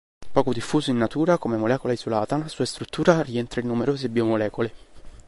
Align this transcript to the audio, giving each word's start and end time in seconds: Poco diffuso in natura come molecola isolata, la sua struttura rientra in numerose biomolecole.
Poco 0.33 0.51
diffuso 0.51 0.89
in 0.89 0.97
natura 0.97 1.37
come 1.37 1.57
molecola 1.57 1.93
isolata, 1.93 2.35
la 2.35 2.47
sua 2.47 2.65
struttura 2.65 3.21
rientra 3.21 3.61
in 3.61 3.67
numerose 3.67 4.09
biomolecole. 4.09 4.73